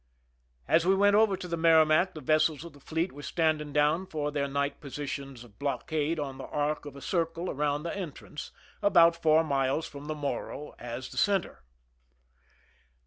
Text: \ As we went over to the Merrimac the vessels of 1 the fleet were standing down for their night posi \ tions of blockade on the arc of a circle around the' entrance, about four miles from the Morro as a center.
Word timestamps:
\ 0.39 0.67
As 0.75 0.83
we 0.83 0.95
went 0.95 1.15
over 1.15 1.37
to 1.37 1.47
the 1.47 1.55
Merrimac 1.55 2.15
the 2.15 2.21
vessels 2.21 2.61
of 2.63 2.73
1 2.73 2.73
the 2.73 2.79
fleet 2.79 3.11
were 3.11 3.21
standing 3.21 3.71
down 3.71 4.07
for 4.07 4.31
their 4.31 4.47
night 4.47 4.81
posi 4.81 5.07
\ 5.07 5.07
tions 5.07 5.43
of 5.43 5.59
blockade 5.59 6.19
on 6.19 6.39
the 6.39 6.47
arc 6.47 6.87
of 6.87 6.95
a 6.95 7.01
circle 7.01 7.51
around 7.51 7.83
the' 7.83 7.95
entrance, 7.95 8.49
about 8.81 9.15
four 9.21 9.43
miles 9.43 9.85
from 9.85 10.05
the 10.05 10.15
Morro 10.15 10.73
as 10.79 11.13
a 11.13 11.17
center. 11.17 11.61